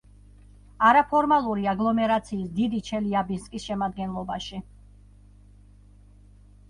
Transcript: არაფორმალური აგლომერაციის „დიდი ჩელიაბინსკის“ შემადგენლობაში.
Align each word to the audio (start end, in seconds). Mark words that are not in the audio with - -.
არაფორმალური 0.87 1.67
აგლომერაციის 1.73 2.49
„დიდი 2.59 2.81
ჩელიაბინსკის“ 2.89 3.67
შემადგენლობაში. 3.67 4.67